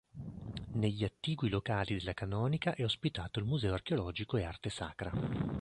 Negli 0.79 1.03
attigui 1.03 1.47
locali 1.51 1.95
della 1.99 2.15
canonica 2.15 2.73
è 2.73 2.83
ospitato 2.83 3.37
il 3.37 3.45
museo 3.45 3.71
archeologico 3.75 4.35
e 4.37 4.43
arte 4.45 4.71
sacra. 4.71 5.11